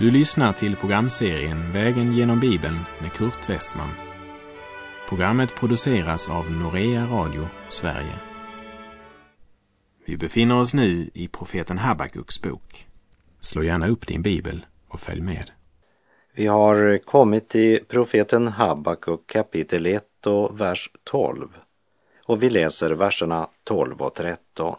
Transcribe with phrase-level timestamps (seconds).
[0.00, 3.88] Du lyssnar till programserien Vägen genom Bibeln med Kurt Westman.
[5.08, 8.14] Programmet produceras av Norea Radio Sverige.
[10.06, 12.86] Vi befinner oss nu i profeten Habakuks bok.
[13.40, 15.50] Slå gärna upp din bibel och följ med.
[16.34, 21.48] Vi har kommit till profeten Habakuk kapitel 1 och vers 12
[22.26, 24.76] och vi läser verserna 12 och 13.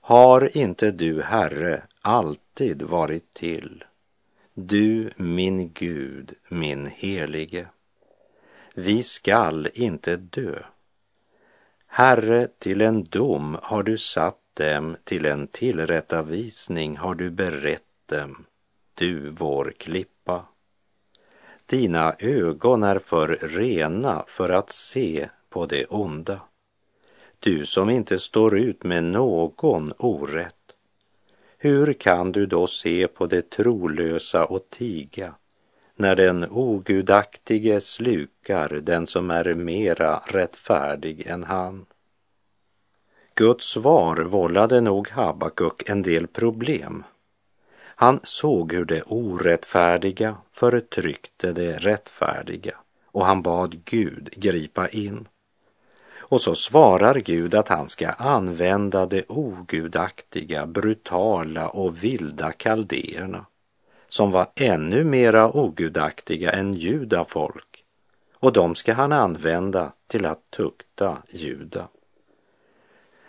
[0.00, 3.84] Har inte du, Herre, alltid varit till?
[4.60, 7.68] Du, min Gud, min helige.
[8.74, 10.62] Vi skall inte dö.
[11.86, 18.46] Herre, till en dom har du satt dem, till en tillrättavisning har du berett dem,
[18.94, 20.44] du vår klippa.
[21.66, 26.40] Dina ögon är för rena för att se på det onda.
[27.38, 30.57] Du som inte står ut med någon orätt.
[31.60, 35.34] Hur kan du då se på det trolösa och tiga
[35.96, 41.86] när den ogudaktige slukar den som är mera rättfärdig än han?
[43.34, 47.04] Guds svar vållade nog Habakuk en del problem.
[47.78, 55.28] Han såg hur det orättfärdiga förtryckte det rättfärdiga och han bad Gud gripa in.
[56.28, 63.46] Och så svarar Gud att han ska använda de ogudaktiga, brutala och vilda kaldéerna
[64.08, 67.84] som var ännu mera ogudaktiga än judafolk
[68.40, 71.88] och de ska han använda till att tukta Juda.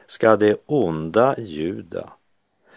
[0.07, 2.09] Ska det onda Juda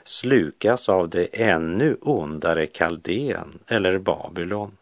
[0.04, 4.76] slukas av det ännu ondare Kaldén eller Babylon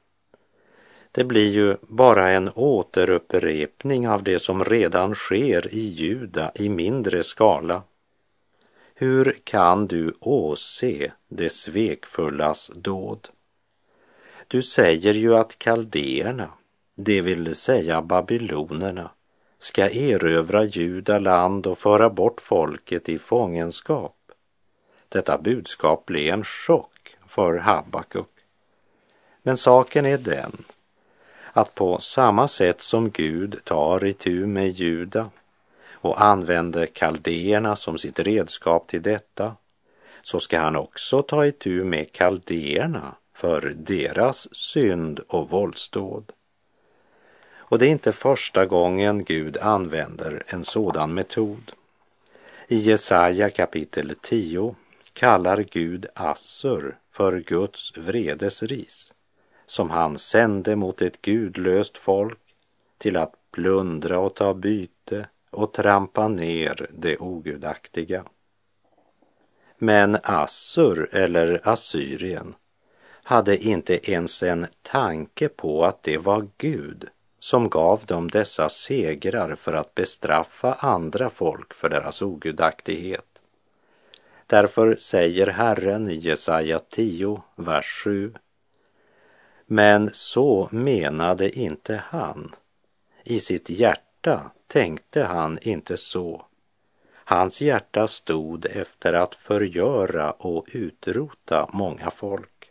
[1.13, 7.23] det blir ju bara en återupprepning av det som redan sker i Juda i mindre
[7.23, 7.83] skala.
[8.95, 13.29] Hur kan du åse det svekfullas dåd?
[14.49, 16.49] Du säger ju att kaldéerna,
[16.95, 19.11] det vill säga babylonerna,
[19.59, 24.17] ska erövra Juda land och föra bort folket i fångenskap.
[25.09, 28.31] Detta budskap blev en chock för Habakuk.
[29.43, 30.65] Men saken är den
[31.53, 35.31] att på samma sätt som Gud tar itu med Juda
[35.93, 39.57] och använder kaldéerna som sitt redskap till detta,
[40.23, 46.33] så ska han också ta itu med kaldéerna för deras synd och våldsdåd.
[47.59, 51.73] Och det är inte första gången Gud använder en sådan metod.
[52.69, 54.75] I Jesaja kapitel 10
[55.13, 59.10] kallar Gud Assur för Guds vredesris
[59.71, 62.39] som han sände mot ett gudlöst folk
[62.99, 68.25] till att plundra och ta byte och trampa ner det ogudaktiga.
[69.79, 72.55] Men Assur eller Assyrien
[73.23, 79.55] hade inte ens en tanke på att det var Gud som gav dem dessa segrar
[79.55, 83.41] för att bestraffa andra folk för deras ogudaktighet.
[84.47, 88.35] Därför säger Herren i Jesaja 10, vers 7
[89.73, 92.55] men så menade inte han.
[93.25, 96.47] I sitt hjärta tänkte han inte så.
[97.13, 102.71] Hans hjärta stod efter att förgöra och utrota många folk.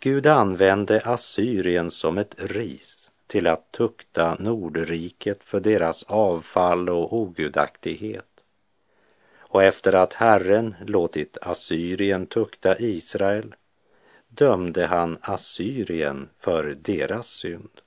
[0.00, 8.40] Gud använde Assyrien som ett ris till att tukta Nordriket för deras avfall och ogudaktighet.
[9.36, 13.54] Och efter att Herren låtit Assyrien tukta Israel
[14.38, 17.80] dömde han Assyrien för deras synd.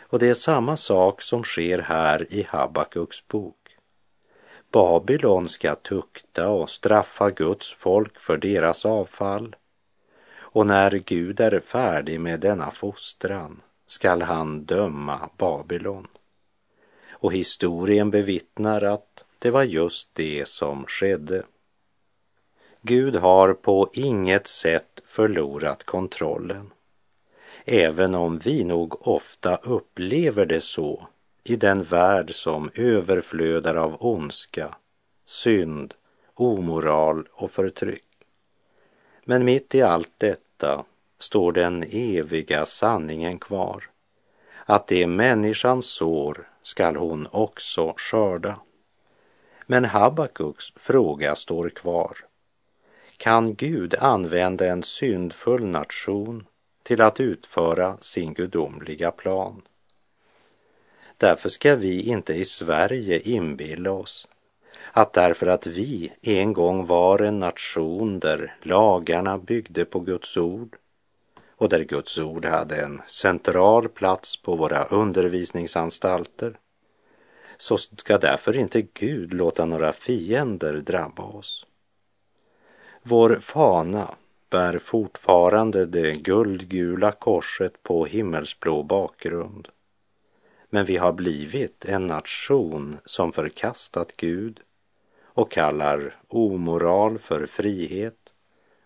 [0.00, 3.76] Och det är samma sak som sker här i Habakuks bok.
[4.72, 9.56] Babylon ska tukta och straffa Guds folk för deras avfall.
[10.30, 16.06] Och när Gud är färdig med denna fostran skall han döma Babylon.
[17.10, 21.44] Och historien bevittnar att det var just det som skedde.
[22.82, 26.70] Gud har på inget sätt förlorat kontrollen.
[27.64, 31.06] Även om vi nog ofta upplever det så
[31.44, 34.74] i den värld som överflödar av ondska,
[35.24, 35.94] synd,
[36.34, 38.04] omoral och förtryck.
[39.24, 40.84] Men mitt i allt detta
[41.18, 43.84] står den eviga sanningen kvar.
[44.64, 48.60] Att det människan sår skall hon också skörda.
[49.66, 52.27] Men Habakuks fråga står kvar
[53.18, 56.46] kan Gud använda en syndfull nation
[56.82, 59.62] till att utföra sin gudomliga plan.
[61.16, 64.28] Därför ska vi inte i Sverige inbilla oss
[64.92, 70.76] att därför att vi en gång var en nation där lagarna byggde på Guds ord
[71.56, 76.58] och där Guds ord hade en central plats på våra undervisningsanstalter
[77.56, 81.66] så ska därför inte Gud låta några fiender drabba oss.
[83.08, 84.14] Vår fana
[84.50, 89.68] bär fortfarande det guldgula korset på himmelsblå bakgrund.
[90.70, 94.60] Men vi har blivit en nation som förkastat Gud
[95.22, 98.32] och kallar omoral för frihet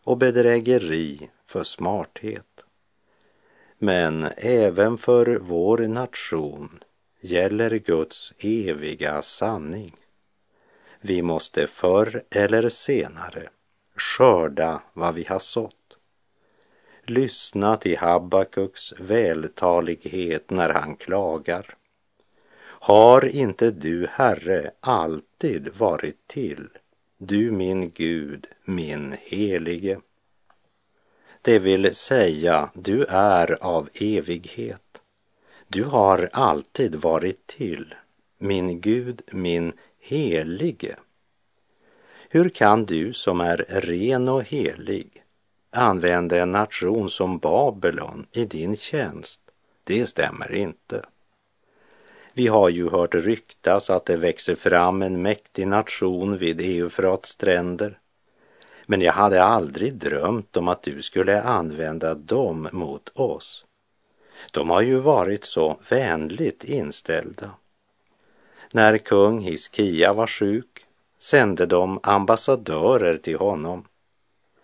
[0.04, 2.64] och bedrägeri för smarthet.
[3.78, 6.84] Men även för vår nation
[7.20, 9.96] gäller Guds eviga sanning.
[11.00, 13.48] Vi måste förr eller senare
[14.02, 15.96] skörda vad vi har sått.
[17.02, 21.74] Lyssna till Habakuks vältalighet när han klagar.
[22.64, 26.68] Har inte du, Herre, alltid varit till,
[27.18, 30.00] du min Gud, min helige?
[31.42, 35.00] Det vill säga, du är av evighet.
[35.68, 37.94] Du har alltid varit till,
[38.38, 40.96] min Gud, min helige.
[42.34, 45.24] Hur kan du som är ren och helig
[45.70, 49.40] använda en nation som Babylon i din tjänst?
[49.84, 51.04] Det stämmer inte.
[52.32, 57.98] Vi har ju hört ryktas att det växer fram en mäktig nation vid Eufrats stränder.
[58.86, 63.64] Men jag hade aldrig drömt om att du skulle använda dem mot oss.
[64.52, 67.50] De har ju varit så vänligt inställda.
[68.70, 70.71] När kung Hiskia var sjuk
[71.22, 73.84] sände de ambassadörer till honom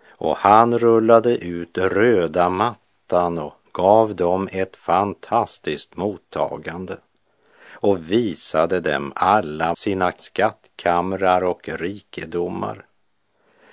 [0.09, 6.97] och han rullade ut röda mattan och gav dem ett fantastiskt mottagande
[7.71, 12.87] och visade dem alla sina skattkamrar och rikedomar.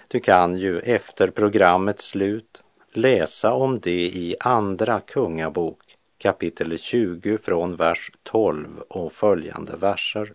[0.07, 7.75] Du kan ju efter programmets slut läsa om det i Andra Kungabok kapitel 20 från
[7.75, 10.33] vers 12 och följande verser.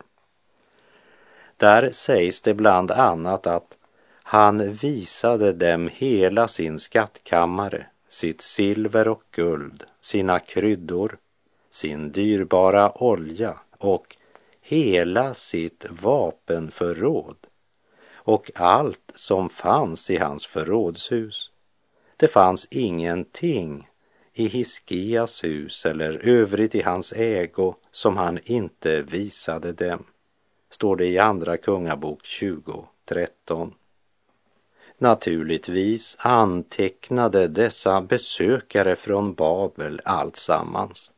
[1.61, 3.79] Där sägs det bland annat att
[4.23, 11.19] han visade dem hela sin skattkammare, sitt silver och guld, sina kryddor,
[11.71, 14.17] sin dyrbara olja och
[14.61, 17.37] hela sitt vapenförråd
[18.13, 21.51] och allt som fanns i hans förrådshus.
[22.17, 23.89] Det fanns ingenting
[24.33, 30.05] i Hiskias hus eller övrigt i hans ägo som han inte visade dem,
[30.71, 33.73] står det i Andra Kungabok 20.13.
[34.99, 41.11] Naturligtvis antecknade dessa besökare från Babel alltsammans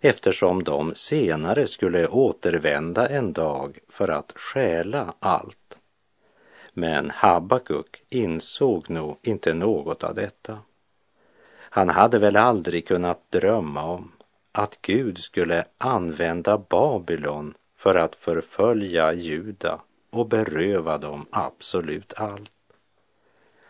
[0.00, 5.78] eftersom de senare skulle återvända en dag för att stjäla allt.
[6.72, 10.58] Men Habakuk insåg nog inte något av detta.
[11.56, 14.12] Han hade väl aldrig kunnat drömma om
[14.52, 17.54] att Gud skulle använda Babylon
[17.84, 22.52] för att förfölja Juda och beröva dem absolut allt.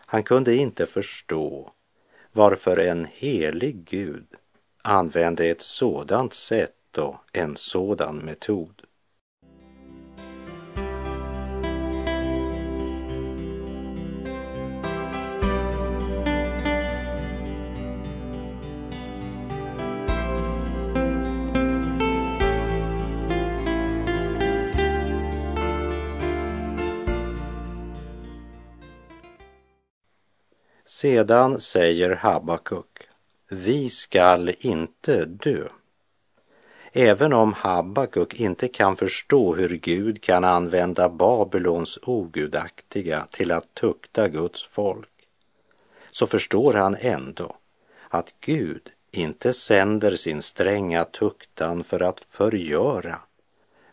[0.05, 1.71] Han kunde inte förstå
[2.31, 4.25] varför en helig Gud
[4.81, 8.81] använde ett sådant sätt och en sådan metod.
[30.87, 33.07] Sedan säger Habakuk,
[33.49, 35.67] vi skall inte dö.
[36.91, 44.27] Även om Habakuk inte kan förstå hur Gud kan använda Babylons ogudaktiga till att tukta
[44.27, 45.27] Guds folk,
[46.11, 47.55] så förstår han ändå
[48.09, 53.19] att Gud inte sänder sin stränga tuktan för att förgöra,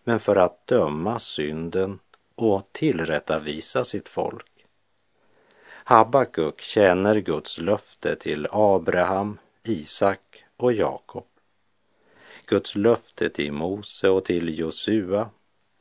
[0.04, 1.98] men för att döma synden
[2.34, 4.51] och tillrättavisa sitt folk.
[5.84, 11.26] Habakuk känner Guds löfte till Abraham, Isak och Jakob.
[12.46, 15.30] Guds löfte till Mose och till Josua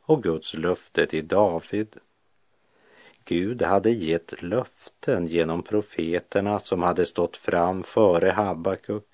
[0.03, 1.95] och Guds löfte till David.
[3.25, 9.07] Gud hade gett löften genom profeterna som hade stått fram före Habakuk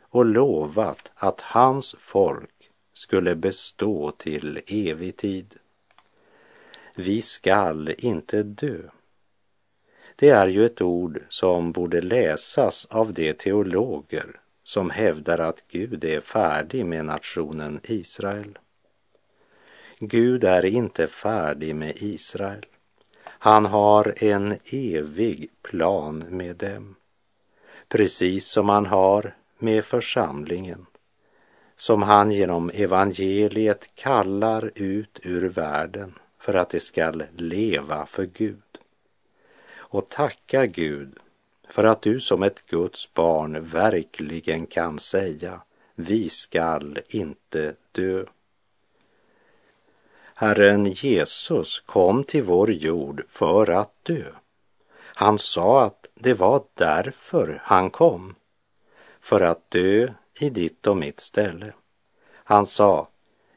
[0.00, 5.54] och lovat att hans folk skulle bestå till evig tid.
[6.94, 8.78] Vi skall inte dö.
[10.16, 16.04] Det är ju ett ord som borde läsas av de teologer som hävdar att Gud
[16.04, 18.58] är färdig med nationen Israel.
[19.98, 22.66] Gud är inte färdig med Israel.
[23.24, 26.96] Han har en evig plan med dem.
[27.88, 30.86] Precis som han har med församlingen.
[31.76, 38.65] Som han genom evangeliet kallar ut ur världen för att de skall leva för Gud.
[39.96, 41.18] Och tacka Gud
[41.68, 45.60] för att du som ett Guds barn verkligen kan säga
[45.94, 48.24] vi skall inte dö.
[50.34, 54.24] Herren Jesus kom till vår jord för att dö.
[54.98, 58.34] Han sa att det var därför han kom,
[59.20, 60.08] för att dö
[60.40, 61.72] i ditt och mitt ställe.
[62.32, 63.08] Han sa,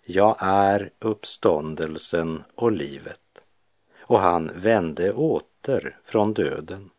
[0.03, 3.21] jag är uppståndelsen och livet.
[3.99, 5.48] Och han vände åter
[6.03, 6.89] från döden.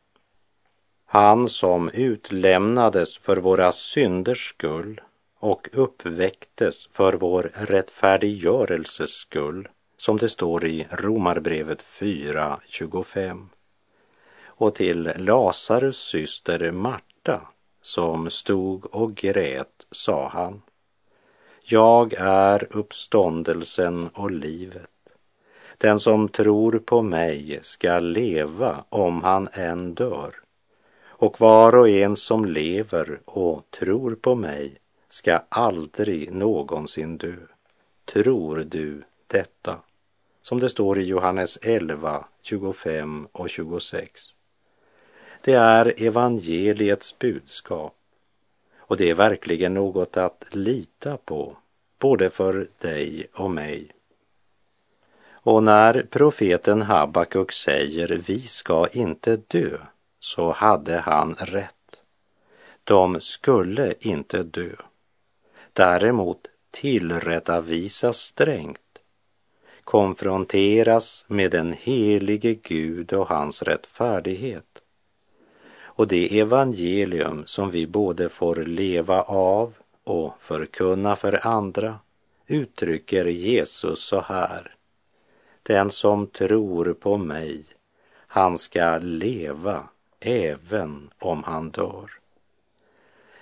[1.06, 5.00] Han som utlämnades för våra synders skull
[5.38, 13.46] och uppväcktes för vår rättfärdiggörelses skull, som det står i Romarbrevet 4.25.
[14.44, 17.40] Och till Lazarus syster Marta,
[17.82, 20.62] som stod och grät, sa han,
[21.62, 24.90] jag är uppståndelsen och livet.
[25.80, 30.34] Den som tror på mig ska leva om han än dör.
[31.04, 37.36] Och var och en som lever och tror på mig ska aldrig någonsin dö.
[38.04, 39.76] Tror du detta?
[40.42, 44.20] Som det står i Johannes 11, 25 och 26.
[45.40, 47.94] Det är evangeliets budskap
[48.78, 51.56] och det är verkligen något att lita på,
[51.98, 53.90] både för dig och mig.
[55.42, 59.78] Och när profeten Habakuk säger vi ska inte dö,
[60.18, 61.74] så hade han rätt.
[62.84, 64.72] De skulle inte dö.
[65.72, 66.38] Däremot
[66.70, 68.98] tillrättavisas strängt,
[69.84, 74.64] konfronteras med den helige Gud och hans rättfärdighet.
[75.82, 81.98] Och det evangelium som vi både får leva av och förkunna för andra
[82.46, 84.76] uttrycker Jesus så här.
[85.62, 87.64] Den som tror på mig,
[88.12, 89.88] han ska leva
[90.20, 92.10] även om han dör.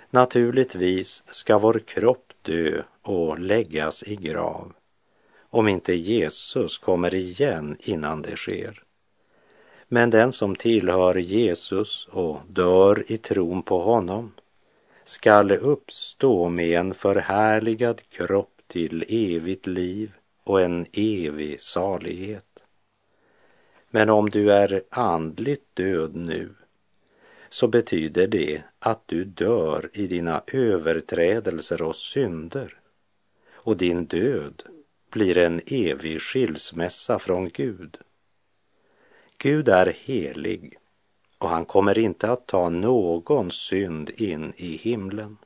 [0.09, 4.73] Naturligtvis ska vår kropp dö och läggas i grav
[5.49, 8.83] om inte Jesus kommer igen innan det sker.
[9.87, 14.31] Men den som tillhör Jesus och dör i tron på honom
[15.05, 20.11] skall uppstå med en förhärligad kropp till evigt liv
[20.49, 22.63] och en evig salighet.
[23.89, 26.55] Men om du är andligt död nu
[27.49, 32.79] så betyder det att du dör i dina överträdelser och synder
[33.51, 34.63] och din död
[35.09, 37.97] blir en evig skilsmässa från Gud.
[39.37, 40.77] Gud är helig
[41.37, 45.37] och han kommer inte att ta någon synd in i himlen.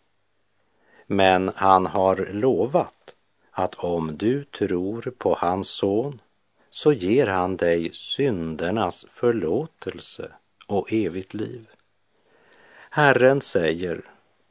[1.07, 3.15] Men han har lovat
[3.53, 6.21] att om du tror på hans son
[6.69, 10.31] så ger han dig syndernas förlåtelse
[10.67, 11.67] och evigt liv.
[12.89, 14.01] Herren säger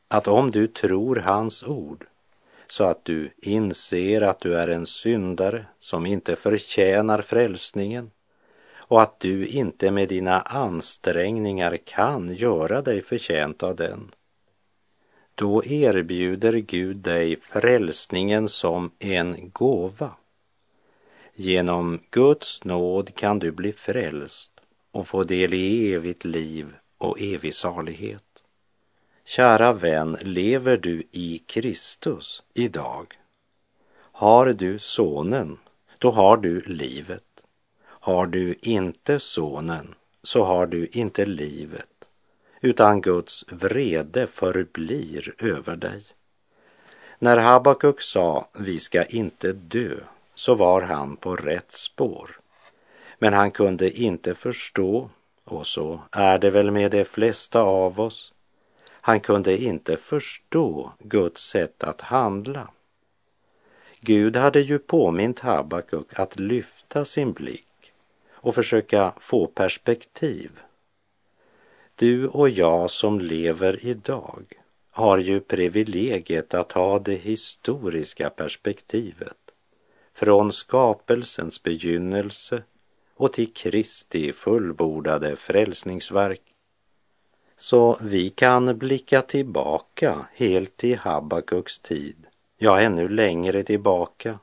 [0.09, 2.07] att om du tror hans ord
[2.69, 8.11] så att du inser att du är en syndare som inte förtjänar frälsningen
[8.75, 14.11] och att du inte med dina ansträngningar kan göra dig förtjänt av den.
[15.35, 20.11] Då erbjuder Gud dig frälsningen som en gåva.
[21.35, 24.53] Genom Guds nåd kan du bli frälst
[24.91, 28.23] och få del i evigt liv och evig salighet.
[29.25, 33.07] Kära vän, lever du i Kristus idag?
[33.95, 35.59] Har du Sonen,
[35.99, 37.25] då har du livet.
[37.85, 41.89] Har du inte Sonen, så har du inte livet,
[42.63, 46.05] utan Guds vrede förblir över dig.
[47.19, 49.97] När Habakuk sa vi ska inte dö,
[50.35, 52.39] så var han på rätt spår.
[53.19, 55.11] Men han kunde inte förstå,
[55.45, 58.33] och så är det väl med de flesta av oss,
[58.85, 62.69] han kunde inte förstå Guds sätt att handla.
[64.01, 67.93] Gud hade ju påmint Habakuk att lyfta sin blick
[68.33, 70.51] och försöka få perspektiv.
[72.03, 74.45] Du och jag som lever idag
[74.91, 79.37] har ju privilegiet att ha det historiska perspektivet.
[80.13, 82.63] Från skapelsens begynnelse
[83.15, 86.41] och till Kristi fullbordade frälsningsverk.
[87.57, 92.17] Så vi kan blicka tillbaka helt till Habakuks tid,
[92.59, 94.39] ja ännu längre tillbaka.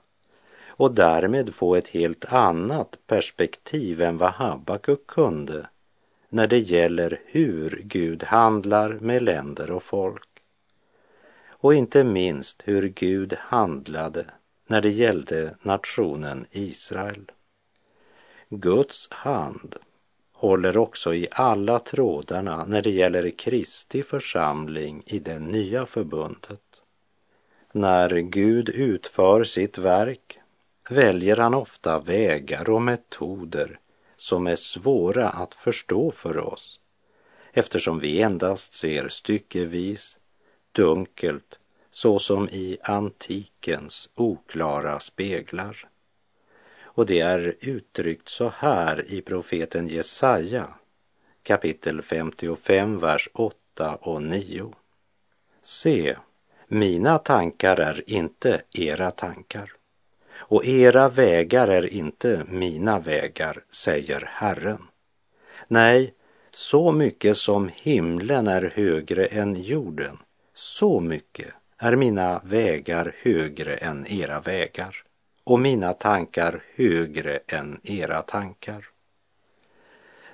[0.68, 5.68] Och därmed få ett helt annat perspektiv än vad Habakuk kunde
[6.30, 10.28] när det gäller hur Gud handlar med länder och folk.
[11.48, 14.26] Och inte minst hur Gud handlade
[14.68, 17.32] när det gällde nationen Israel.
[18.50, 19.76] Guds hand
[20.34, 26.62] håller också i alla trådarna när det gäller Kristi församling i det nya förbundet.
[27.72, 30.40] När Gud utför sitt verk
[30.90, 33.80] väljer han ofta vägar och metoder
[34.20, 36.80] som är svåra att förstå för oss
[37.54, 40.18] eftersom vi endast ser styckevis,
[40.72, 41.60] dunkelt,
[41.92, 45.88] såsom i antikens oklara speglar.
[46.82, 50.68] Och det är uttryckt så här i profeten Jesaja
[51.44, 54.74] kapitel 55, vers 8 och 9.
[55.62, 56.16] Se,
[56.68, 59.79] mina tankar är inte era tankar
[60.40, 64.82] och era vägar är inte mina vägar, säger Herren.
[65.68, 66.14] Nej,
[66.52, 70.18] så mycket som himlen är högre än jorden,
[70.54, 75.04] så mycket är mina vägar högre än era vägar
[75.44, 78.86] och mina tankar högre än era tankar.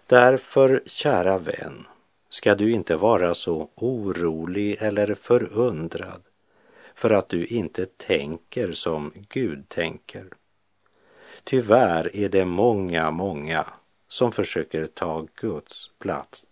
[0.07, 1.87] Därför, kära vän,
[2.29, 6.21] ska du inte vara så orolig eller förundrad
[6.95, 10.25] för att du inte tänker som Gud tänker.
[11.43, 13.65] Tyvärr är det många, många
[14.07, 16.47] som försöker ta Guds plats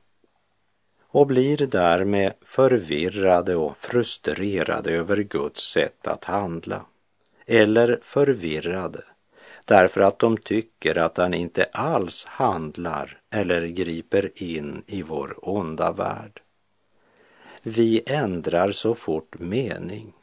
[1.01, 6.85] och blir därmed förvirrade och frustrerade över Guds sätt att handla.
[7.45, 9.03] Eller förvirrade
[9.65, 15.91] därför att de tycker att han inte alls handlar eller griper in i vår onda
[15.91, 16.41] värld.
[17.62, 20.13] Vi ändrar så fort mening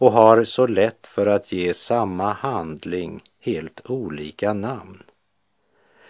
[0.00, 5.02] och har så lätt för att ge samma handling helt olika namn.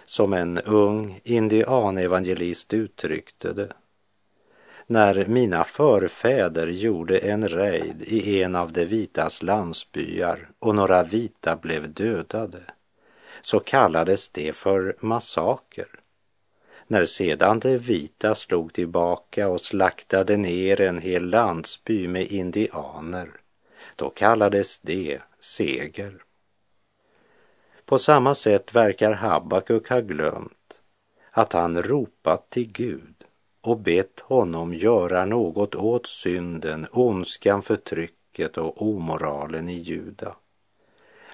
[0.04, 3.72] Som en ung indianevangelist uttryckte det.
[4.86, 11.56] När mina förfäder gjorde en rejd i en av de vitas landsbyar och några vita
[11.56, 12.62] blev dödade
[13.40, 15.88] så kallades det för massaker.
[16.86, 23.39] När sedan de vita slog tillbaka och slaktade ner en hel landsby med indianer
[24.00, 26.22] då kallades det seger.
[27.84, 30.80] På samma sätt verkar Habakuk ha glömt
[31.30, 33.24] att han ropat till Gud
[33.60, 40.36] och bett honom göra något åt synden, ondskan, förtrycket och omoralen i Juda.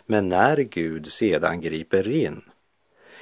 [0.06, 2.44] Men när Gud sedan griper in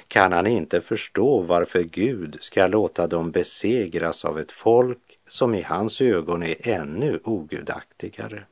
[0.07, 5.61] kan han inte förstå varför Gud ska låta dem besegras av ett folk som i
[5.61, 8.45] hans ögon är ännu ogudaktigare.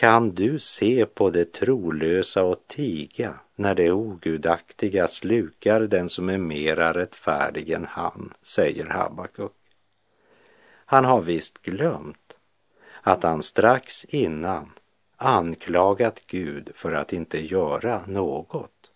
[0.00, 6.38] Kan du se på det trolösa och tiga när det ogudaktiga slukar den som är
[6.38, 9.52] mera rättfärdig än han, säger Habakuk.
[10.84, 12.36] Han har visst glömt
[13.02, 14.70] att han strax innan
[15.16, 18.90] anklagat Gud för att inte göra något.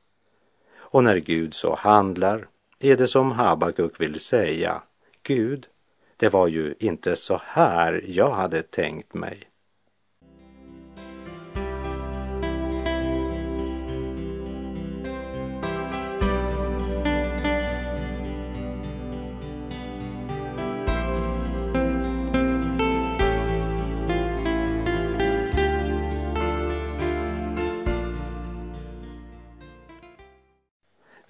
[0.75, 4.83] Och när Gud så handlar är det som Habakuk vill säga,
[5.23, 5.67] Gud,
[6.17, 9.51] det var ju inte så här jag hade tänkt mig.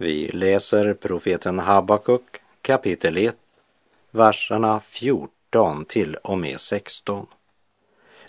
[0.04, 3.36] Vi läser profeten Habakuk kapitel 1,
[4.10, 7.26] verserna 14 till och med 16.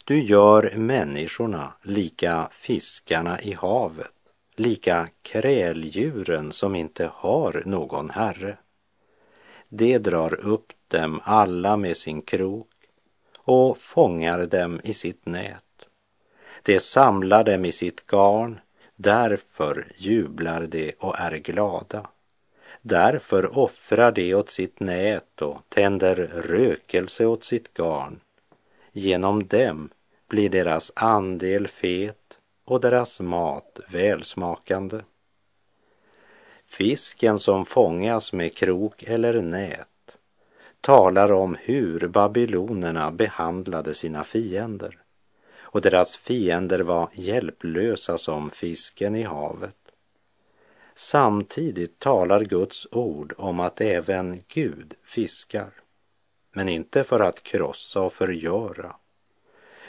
[0.04, 4.14] Du gör människorna lika fiskarna i havet,
[4.56, 8.58] lika kräldjuren som inte har någon herre.
[9.70, 12.72] Det drar upp dem alla med sin krok
[13.38, 15.88] och fångar dem i sitt nät.
[16.64, 18.60] Det samlar dem i sitt garn
[18.96, 22.08] Därför jublar de och är glada.
[22.82, 26.16] Därför offrar de åt sitt nät och tänder
[26.48, 28.20] rökelse åt sitt garn.
[28.92, 29.90] Genom dem
[30.28, 35.02] blir deras andel fet och deras mat välsmakande.
[36.68, 40.18] Fisken som fångas med krok eller nät
[40.82, 45.05] talar om hur babylonerna behandlade sina fiender
[45.76, 49.78] och deras fiender var hjälplösa som fisken i havet.
[50.94, 55.70] Samtidigt talar Guds ord om att även Gud fiskar,
[56.52, 58.96] men inte för att krossa och förgöra,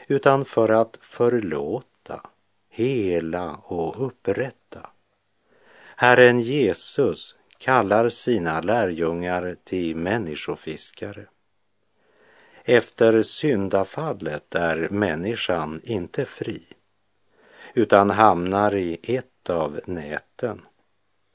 [0.07, 2.21] utan för att förlåta,
[2.69, 4.91] hela och upprätta.
[5.97, 11.27] Herren Jesus kallar sina lärjungar till människofiskare.
[12.69, 16.63] Efter syndafallet är människan inte fri
[17.75, 20.61] utan hamnar i ett av näten.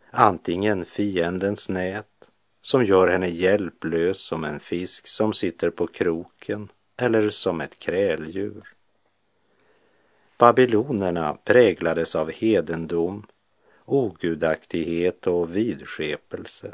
[0.09, 2.29] Antingen fiendens nät
[2.61, 8.73] som gör henne hjälplös som en fisk som sitter på kroken eller som ett kräldjur.
[10.37, 13.27] Babylonerna präglades av hedendom,
[13.85, 16.73] ogudaktighet och vidskepelse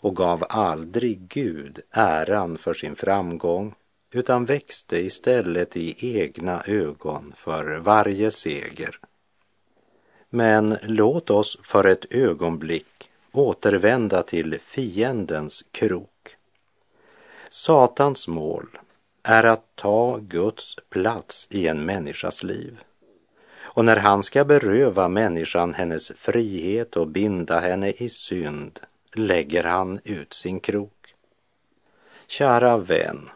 [0.00, 3.74] och gav aldrig Gud äran för sin framgång
[4.12, 8.98] utan växte istället i egna ögon för varje seger.
[10.30, 16.36] Men låt oss för ett ögonblick återvända till fiendens krok.
[17.50, 18.78] Satans mål
[19.22, 22.78] är att ta Guds plats i en människas liv.
[23.60, 28.80] Och när han ska beröva människan hennes frihet och binda henne i synd
[29.18, 31.14] lägger han ut sin krok.
[32.26, 33.30] Kära vän,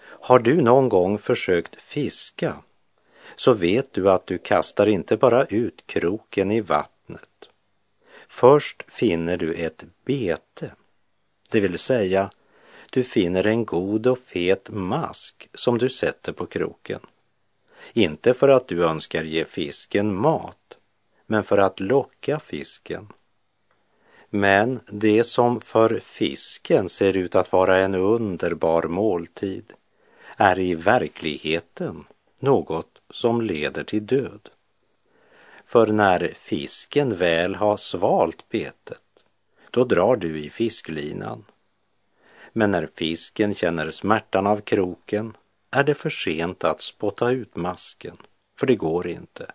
[0.00, 2.56] har du någon gång försökt fiska
[3.36, 7.48] så vet du att du kastar inte bara ut kroken i vattnet.
[8.26, 10.70] Först finner du ett bete,
[11.50, 12.30] det vill säga
[12.90, 17.00] du finner en god och fet mask som du sätter på kroken.
[17.92, 20.78] Inte för att du önskar ge fisken mat,
[21.26, 23.08] men för att locka fisken.
[24.36, 29.72] Men det som för fisken ser ut att vara en underbar måltid
[30.36, 32.04] är i verkligheten
[32.38, 34.48] något som leder till död.
[35.66, 39.00] För när fisken väl har svalt betet,
[39.70, 41.44] då drar du i fisklinan.
[42.52, 45.36] Men när fisken känner smärtan av kroken
[45.70, 48.16] är det för sent att spotta ut masken,
[48.58, 49.46] för det går inte.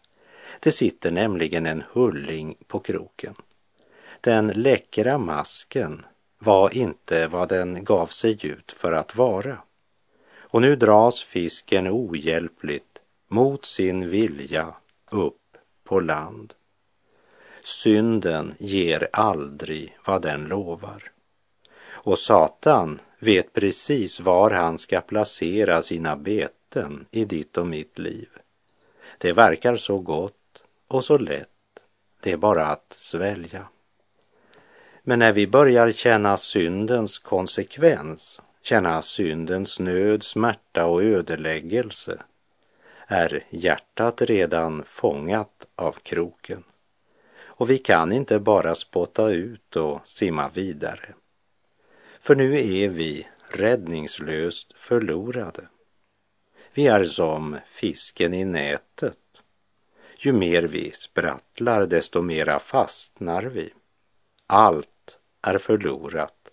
[0.59, 3.35] Det sitter nämligen en hulling på kroken.
[4.21, 6.05] Den läckra masken
[6.39, 9.57] var inte vad den gav sig ut för att vara.
[10.37, 14.73] Och nu dras fisken ohjälpligt mot sin vilja
[15.11, 16.53] upp på land.
[17.63, 21.11] Synden ger aldrig vad den lovar.
[21.87, 28.29] Och Satan vet precis var han ska placera sina beten i ditt och mitt liv.
[29.17, 31.49] Det verkar så gott och så lätt.
[32.21, 33.67] Det är bara att svälja.
[35.09, 42.21] Men när vi börjar känna syndens konsekvens, känna syndens nöd, smärta och ödeläggelse,
[43.07, 46.63] är hjärtat redan fångat av kroken.
[47.41, 51.13] Och vi kan inte bara spotta ut och simma vidare.
[52.19, 55.67] För nu är vi räddningslöst förlorade.
[56.73, 59.17] Vi är som fisken i nätet.
[60.17, 63.73] Ju mer vi sprattlar, desto mera fastnar vi.
[64.51, 64.89] Allt
[65.41, 66.49] är förlorat.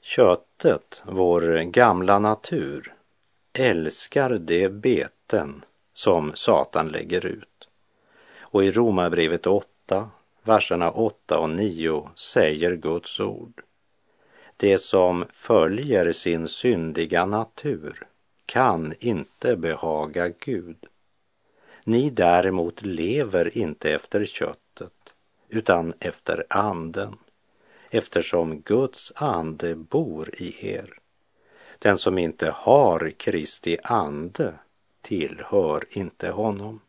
[0.00, 2.94] Köttet, vår gamla natur,
[3.52, 7.68] älskar de beten som Satan lägger ut.
[8.40, 10.10] Och i Romarbrevet 8,
[10.42, 13.62] verserna 8 och 9 säger Guds ord.
[14.56, 18.06] Det som följer sin syndiga natur
[18.46, 20.86] kan inte behaga Gud.
[21.84, 25.14] Ni däremot lever inte efter köttet
[25.48, 27.16] utan efter anden
[27.90, 30.98] eftersom Guds ande bor i er.
[31.78, 34.54] Den som inte har Kristi ande
[35.02, 36.80] tillhör inte honom.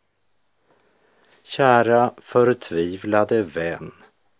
[1.43, 3.91] Kära förtvivlade vän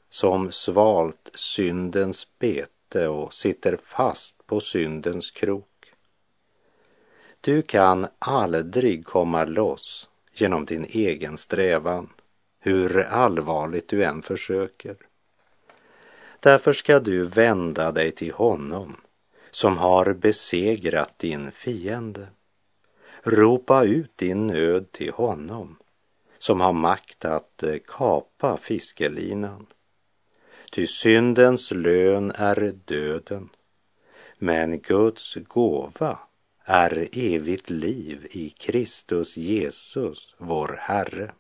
[0.10, 5.94] som svalt syndens bete och sitter fast på syndens krok.
[7.42, 12.10] Du kan aldrig komma loss genom din egen strävan,
[12.60, 14.96] hur allvarligt du än försöker.
[16.44, 18.96] Därför ska du vända dig till honom
[19.52, 22.28] som har besegrat din fiende.
[23.24, 25.78] Ropa ut din nöd till honom
[26.40, 29.66] som har makt att eh, kapa fiskelinan.
[30.72, 33.50] Ty syndens lön är döden,
[34.38, 36.20] men Guds gåva
[36.66, 41.32] är evigt liv i Kristus Jesus, vår Herre.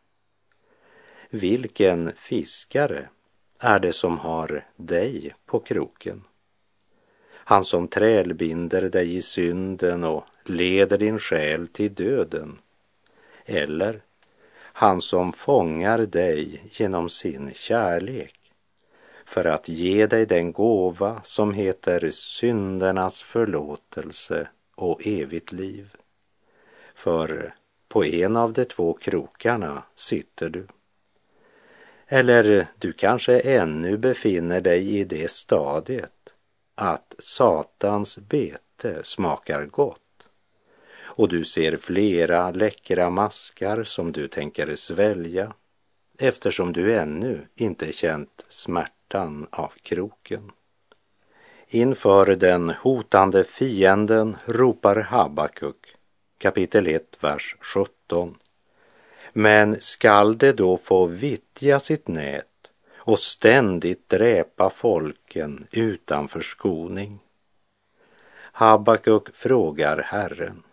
[1.29, 3.09] Vilken fiskare
[3.63, 6.23] är det som har dig på kroken?
[7.33, 12.57] Han som trälbinder dig i synden och leder din själ till döden.
[13.45, 14.01] Eller
[14.57, 18.35] han som fångar dig genom sin kärlek
[19.25, 25.95] för att ge dig den gåva som heter syndernas förlåtelse och evigt liv.
[26.95, 27.55] För
[27.87, 30.67] på en av de två krokarna sitter du.
[32.13, 36.11] Eller du kanske ännu befinner dig i det stadiet
[36.75, 40.29] att Satans bete smakar gott
[41.01, 45.53] och du ser flera läckra maskar som du tänker svälja
[46.17, 50.51] eftersom du ännu inte känt smärtan av kroken.
[51.67, 55.95] Inför den hotande fienden ropar Habakuk
[56.37, 58.37] kapitel 1, vers 17.
[59.33, 62.45] Men skall det då få vittja sitt nät
[62.95, 67.19] och ständigt dräpa folken utan förskoning?
[68.53, 70.63] Habakuk frågar Herren.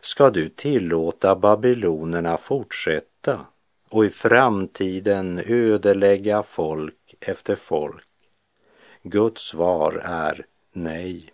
[0.00, 3.40] Ska du tillåta babylonerna fortsätta
[3.88, 8.08] och i framtiden ödelägga folk efter folk?
[9.02, 11.32] Guds svar är nej.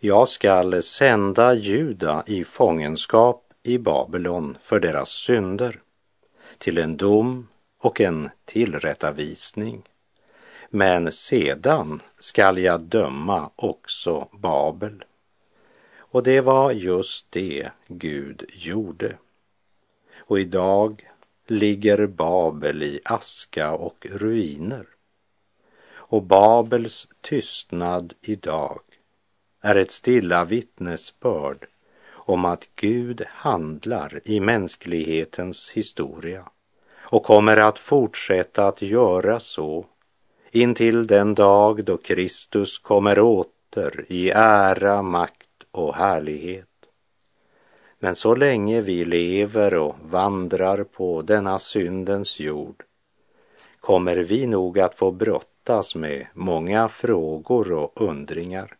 [0.00, 5.80] Jag skall sända Juda i fångenskap i Babylon för deras synder,
[6.58, 9.82] till en dom och en tillrättavisning.
[10.70, 15.04] Men sedan skall jag döma också Babel.
[15.96, 19.16] Och det var just det Gud gjorde.
[20.16, 21.08] Och idag
[21.46, 24.86] ligger Babel i aska och ruiner.
[25.90, 28.80] Och Babels tystnad idag
[29.60, 31.66] är ett stilla vittnesbörd
[32.28, 36.44] om att Gud handlar i mänsklighetens historia
[36.96, 39.86] och kommer att fortsätta att göra så
[40.50, 46.66] intill den dag då Kristus kommer åter i ära, makt och härlighet.
[47.98, 52.82] Men så länge vi lever och vandrar på denna syndens jord
[53.80, 58.76] kommer vi nog att få brottas med många frågor och undringar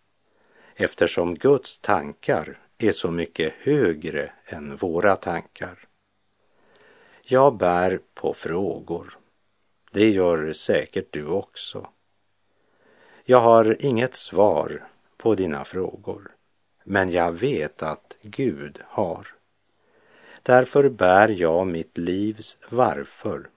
[0.77, 5.79] eftersom Guds tankar är så mycket högre än våra tankar.
[7.23, 9.19] Jag bär på frågor.
[9.93, 11.89] Det gör säkert du också.
[13.25, 16.31] Jag har inget svar på dina frågor,
[16.85, 19.27] men jag vet att Gud har.
[20.43, 23.49] Därför bär jag mitt livs varför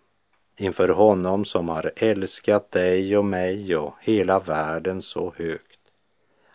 [0.57, 5.70] inför honom som har älskat dig och mig och hela världen så högt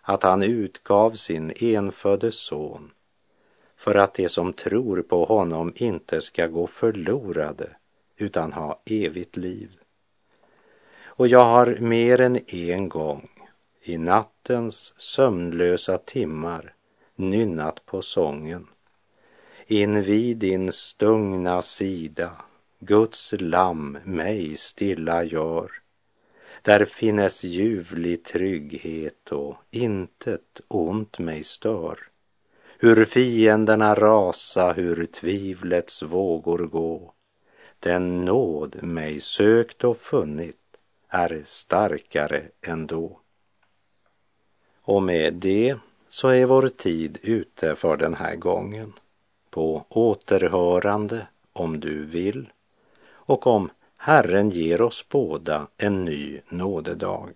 [0.09, 2.91] att han utgav sin enfödde son
[3.77, 7.69] för att de som tror på honom inte ska gå förlorade
[8.17, 9.77] utan ha evigt liv.
[11.03, 13.29] Och jag har mer än en gång
[13.81, 16.73] i nattens sömnlösa timmar
[17.15, 18.67] nynnat på sången.
[19.65, 22.31] Invid din stungna sida
[22.79, 25.71] Guds lamm mig stilla gör
[26.67, 31.99] där finnes ljuvlig trygghet och intet ont mig stör.
[32.79, 37.13] Hur fienderna rasa, hur tvivlets vågor gå.
[37.79, 40.57] Den nåd mig sökt och funnit
[41.07, 43.19] är starkare ändå.
[44.81, 45.77] Och med det
[46.07, 48.93] så är vår tid ute för den här gången.
[49.49, 52.49] På återhörande om du vill
[53.09, 57.33] och om Herren ger oss båda en ny nådedag.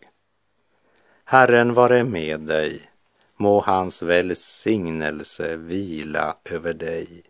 [1.24, 2.90] Herren vare med dig,
[3.38, 7.24] må hans välsignelse vila över dig.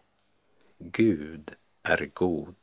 [0.79, 1.51] Gud
[1.83, 2.55] är god.